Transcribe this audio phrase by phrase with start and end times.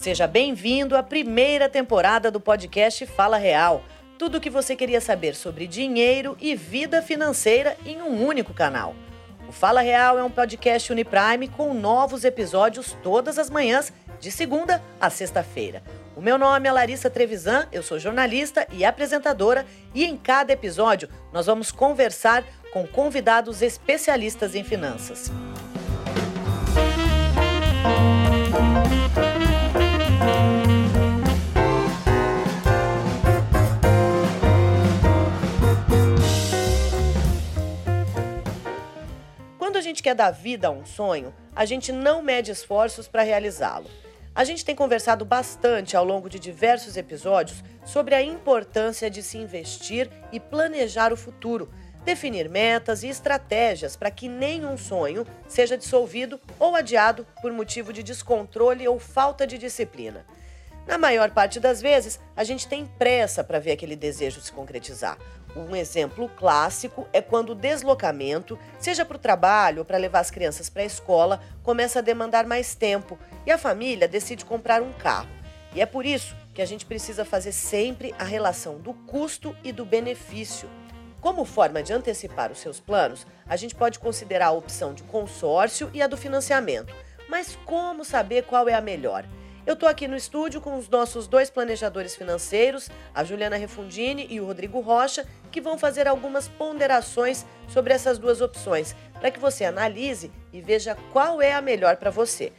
[0.00, 3.84] Seja bem-vindo à primeira temporada do podcast Fala Real.
[4.18, 8.94] Tudo o que você queria saber sobre dinheiro e vida financeira em um único canal.
[9.46, 14.82] O Fala Real é um podcast Uniprime com novos episódios todas as manhãs, de segunda
[14.98, 15.82] a sexta-feira.
[16.16, 21.10] O meu nome é Larissa Trevisan, eu sou jornalista e apresentadora, e em cada episódio
[21.30, 25.30] nós vamos conversar com convidados especialistas em finanças.
[39.70, 43.22] Quando a gente quer dar vida a um sonho, a gente não mede esforços para
[43.22, 43.88] realizá-lo.
[44.34, 49.38] A gente tem conversado bastante ao longo de diversos episódios sobre a importância de se
[49.38, 51.70] investir e planejar o futuro,
[52.04, 58.02] definir metas e estratégias para que nenhum sonho seja dissolvido ou adiado por motivo de
[58.02, 60.26] descontrole ou falta de disciplina.
[60.86, 65.18] Na maior parte das vezes, a gente tem pressa para ver aquele desejo se concretizar.
[65.56, 70.30] Um exemplo clássico é quando o deslocamento, seja para o trabalho ou para levar as
[70.30, 74.92] crianças para a escola, começa a demandar mais tempo e a família decide comprar um
[74.92, 75.28] carro.
[75.74, 79.72] E é por isso que a gente precisa fazer sempre a relação do custo e
[79.72, 80.68] do benefício.
[81.20, 85.90] Como forma de antecipar os seus planos, a gente pode considerar a opção de consórcio
[85.92, 86.94] e a do financiamento.
[87.28, 89.24] Mas como saber qual é a melhor?
[89.66, 94.40] Eu estou aqui no estúdio com os nossos dois planejadores financeiros, a Juliana Refundini e
[94.40, 99.64] o Rodrigo Rocha, que vão fazer algumas ponderações sobre essas duas opções, para que você
[99.64, 102.52] analise e veja qual é a melhor para você.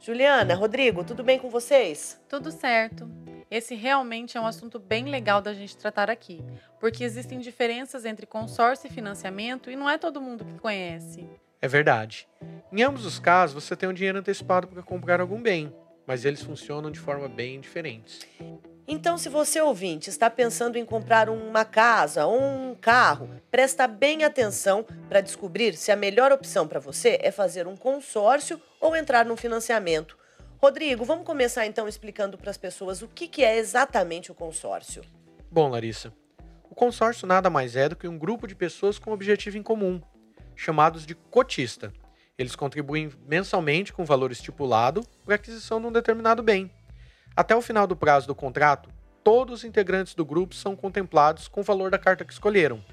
[0.00, 2.20] Juliana, Rodrigo, tudo bem com vocês?
[2.28, 3.08] Tudo certo.
[3.50, 6.40] Esse realmente é um assunto bem legal da gente tratar aqui,
[6.78, 11.28] porque existem diferenças entre consórcio e financiamento e não é todo mundo que conhece.
[11.60, 12.28] É verdade.
[12.70, 15.74] Em ambos os casos, você tem um dinheiro antecipado para comprar algum bem,
[16.06, 18.20] mas eles funcionam de forma bem diferente.
[18.86, 24.22] Então, se você ouvinte está pensando em comprar uma casa ou um carro, presta bem
[24.22, 29.24] atenção para descobrir se a melhor opção para você é fazer um consórcio ou entrar
[29.24, 30.19] num financiamento.
[30.62, 35.02] Rodrigo, vamos começar então explicando para as pessoas o que, que é exatamente o consórcio.
[35.50, 36.12] Bom, Larissa,
[36.68, 40.02] o consórcio nada mais é do que um grupo de pessoas com objetivo em comum,
[40.54, 41.90] chamados de cotista.
[42.36, 46.70] Eles contribuem mensalmente com valor estipulado para a aquisição de um determinado bem.
[47.34, 48.90] Até o final do prazo do contrato,
[49.24, 52.84] todos os integrantes do grupo são contemplados com o valor da carta que escolheram,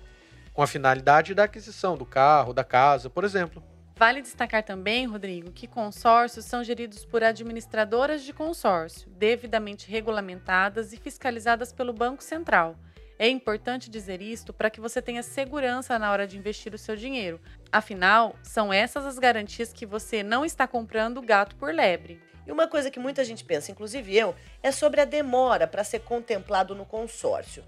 [0.54, 3.62] com a finalidade da aquisição do carro, da casa, por exemplo.
[3.98, 10.98] Vale destacar também, Rodrigo, que consórcios são geridos por administradoras de consórcio, devidamente regulamentadas e
[10.98, 12.76] fiscalizadas pelo Banco Central.
[13.18, 16.96] É importante dizer isto para que você tenha segurança na hora de investir o seu
[16.96, 17.42] dinheiro.
[17.72, 22.22] Afinal, são essas as garantias que você não está comprando gato por lebre.
[22.46, 26.02] E uma coisa que muita gente pensa, inclusive eu, é sobre a demora para ser
[26.02, 27.64] contemplado no consórcio.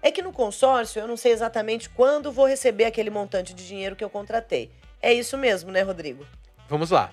[0.00, 3.94] É que no consórcio eu não sei exatamente quando vou receber aquele montante de dinheiro
[3.94, 4.70] que eu contratei.
[5.04, 6.26] É isso mesmo, né, Rodrigo?
[6.66, 7.12] Vamos lá.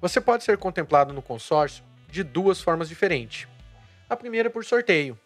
[0.00, 3.46] Você pode ser contemplado no consórcio de duas formas diferentes.
[4.08, 5.16] A primeira é por sorteio.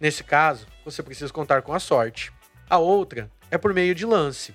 [0.00, 2.32] Nesse caso, você precisa contar com a sorte.
[2.68, 4.52] A outra é por meio de lance.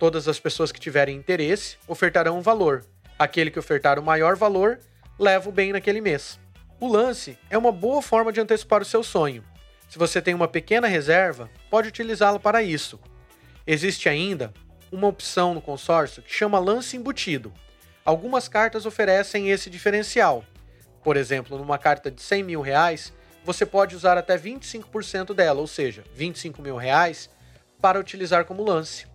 [0.00, 2.84] Todas as pessoas que tiverem interesse ofertarão um valor.
[3.16, 4.80] Aquele que ofertar o maior valor
[5.16, 6.40] leva o bem naquele mês.
[6.80, 9.44] O lance é uma boa forma de antecipar o seu sonho.
[9.88, 12.98] Se você tem uma pequena reserva, pode utilizá-lo para isso.
[13.64, 14.52] Existe ainda
[14.90, 17.52] uma opção no consórcio que chama lance embutido.
[18.04, 20.44] Algumas cartas oferecem esse diferencial.
[21.02, 23.12] Por exemplo, numa carta de 100 mil reais,
[23.44, 27.30] você pode usar até 25% dela, ou seja, 25 mil reais,
[27.80, 29.06] para utilizar como lance.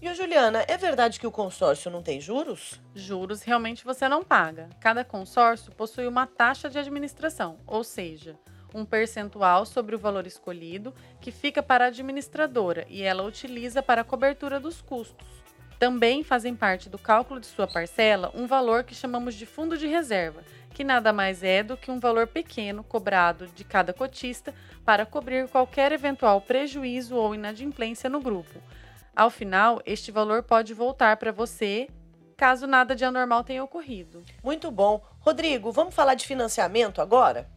[0.00, 2.80] E o Juliana, é verdade que o consórcio não tem juros?
[2.92, 4.68] Juros realmente você não paga.
[4.80, 8.36] Cada consórcio possui uma taxa de administração, ou seja,
[8.74, 14.02] um percentual sobre o valor escolhido que fica para a administradora e ela utiliza para
[14.02, 15.26] a cobertura dos custos.
[15.78, 19.86] Também fazem parte do cálculo de sua parcela um valor que chamamos de fundo de
[19.86, 24.54] reserva, que nada mais é do que um valor pequeno cobrado de cada cotista
[24.84, 28.60] para cobrir qualquer eventual prejuízo ou inadimplência no grupo.
[29.14, 31.88] Ao final, este valor pode voltar para você
[32.36, 34.22] caso nada de anormal tenha ocorrido.
[34.42, 35.04] Muito bom.
[35.20, 37.48] Rodrigo, vamos falar de financiamento agora?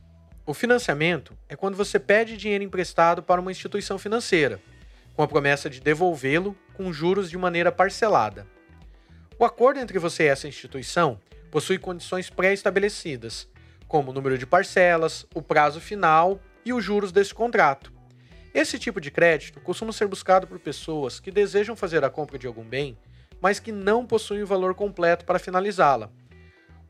[0.48, 4.62] O financiamento é quando você pede dinheiro emprestado para uma instituição financeira,
[5.16, 8.46] com a promessa de devolvê-lo com juros de maneira parcelada.
[9.40, 11.20] O acordo entre você e essa instituição
[11.50, 13.50] possui condições pré-estabelecidas,
[13.88, 17.92] como o número de parcelas, o prazo final e os juros desse contrato.
[18.54, 22.46] Esse tipo de crédito costuma ser buscado por pessoas que desejam fazer a compra de
[22.46, 22.96] algum bem,
[23.42, 26.12] mas que não possuem o valor completo para finalizá-la.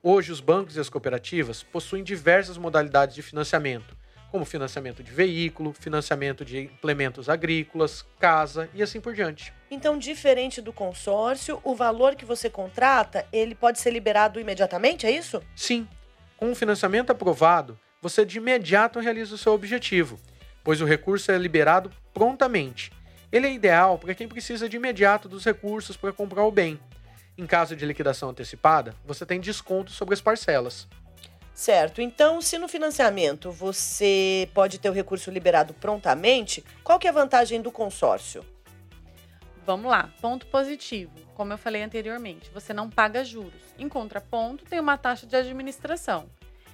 [0.07, 3.98] Hoje, os bancos e as cooperativas possuem diversas modalidades de financiamento,
[4.31, 9.52] como financiamento de veículo, financiamento de implementos agrícolas, casa e assim por diante.
[9.72, 15.12] Então, diferente do consórcio, o valor que você contrata, ele pode ser liberado imediatamente, é
[15.12, 15.42] isso?
[15.56, 15.88] Sim.
[16.38, 20.19] Com o financiamento aprovado, você de imediato realiza o seu objetivo
[20.66, 22.92] pois o recurso é liberado prontamente.
[23.31, 26.80] Ele é ideal para quem precisa de imediato dos recursos para comprar o bem.
[27.38, 30.88] Em caso de liquidação antecipada, você tem desconto sobre as parcelas.
[31.54, 32.02] Certo.
[32.02, 37.14] Então, se no financiamento você pode ter o recurso liberado prontamente, qual que é a
[37.14, 38.46] vantagem do consórcio?
[39.66, 41.14] Vamos lá, ponto positivo.
[41.34, 43.62] Como eu falei anteriormente, você não paga juros.
[43.80, 46.30] Em contraponto, tem uma taxa de administração.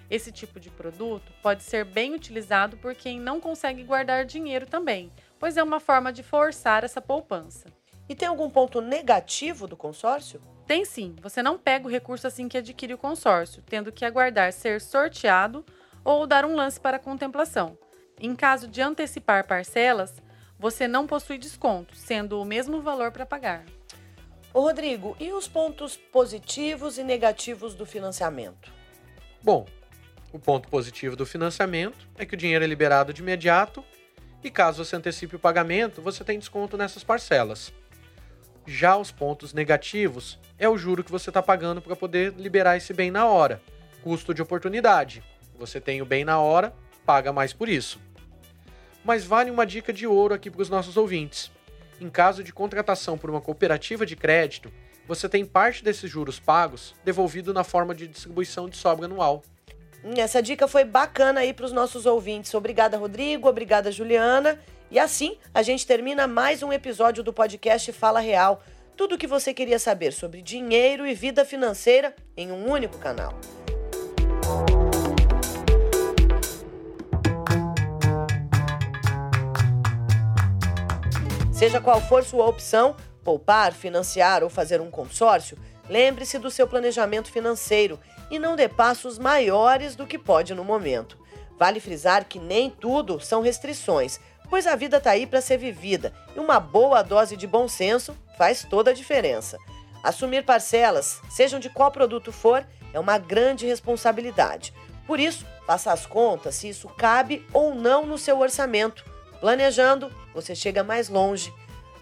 [0.09, 5.09] Esse tipo de produto pode ser bem utilizado por quem não consegue guardar dinheiro também,
[5.39, 7.67] pois é uma forma de forçar essa poupança.
[8.09, 10.41] E tem algum ponto negativo do consórcio?
[10.71, 11.17] Tem sim.
[11.21, 15.65] Você não pega o recurso assim que adquire o consórcio, tendo que aguardar ser sorteado
[16.01, 17.77] ou dar um lance para contemplação.
[18.17, 20.23] Em caso de antecipar parcelas,
[20.57, 23.65] você não possui desconto, sendo o mesmo valor para pagar.
[24.53, 28.71] Ô Rodrigo, e os pontos positivos e negativos do financiamento?
[29.43, 29.65] Bom,
[30.31, 33.83] o ponto positivo do financiamento é que o dinheiro é liberado de imediato
[34.41, 37.73] e caso você antecipe o pagamento, você tem desconto nessas parcelas.
[38.73, 42.93] Já os pontos negativos é o juro que você está pagando para poder liberar esse
[42.93, 43.61] bem na hora.
[44.01, 45.21] Custo de oportunidade.
[45.59, 46.73] Você tem o bem na hora,
[47.05, 47.99] paga mais por isso.
[49.03, 51.51] Mas vale uma dica de ouro aqui para os nossos ouvintes.
[51.99, 54.71] Em caso de contratação por uma cooperativa de crédito,
[55.05, 59.43] você tem parte desses juros pagos devolvido na forma de distribuição de sobra anual.
[60.03, 62.53] Essa dica foi bacana aí para os nossos ouvintes.
[62.55, 63.47] Obrigada, Rodrigo.
[63.47, 64.59] Obrigada, Juliana.
[64.89, 68.63] E assim a gente termina mais um episódio do podcast Fala Real.
[68.97, 73.33] Tudo o que você queria saber sobre dinheiro e vida financeira em um único canal.
[81.53, 85.55] Seja qual for sua opção, poupar, financiar ou fazer um consórcio,
[85.89, 87.99] lembre-se do seu planejamento financeiro
[88.29, 91.17] e não dê passos maiores do que pode no momento.
[91.57, 94.19] Vale frisar que nem tudo são restrições,
[94.49, 98.15] pois a vida está aí para ser vivida e uma boa dose de bom senso
[98.37, 99.57] faz toda a diferença.
[100.03, 104.73] Assumir parcelas, sejam de qual produto for, é uma grande responsabilidade.
[105.05, 109.05] Por isso, faça as contas se isso cabe ou não no seu orçamento.
[109.39, 111.53] Planejando, você chega mais longe.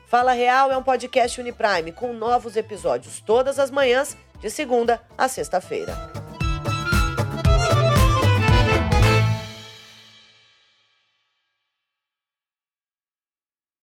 [0.09, 5.27] Fala Real é um podcast Uniprime com novos episódios todas as manhãs, de segunda a
[5.27, 6.18] sexta-feira.